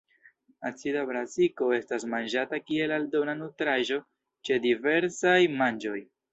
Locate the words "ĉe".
4.51-4.61